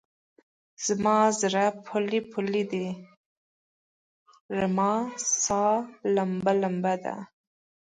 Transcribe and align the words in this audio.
زما 0.85 1.17
زړه 1.41 1.65
پولۍ 1.85 2.19
پولۍدی؛ 2.31 2.87
رما 4.57 4.93
سا 5.41 5.63
لمبه 6.15 6.53
لمبه 6.61 6.93
ده 7.03 7.15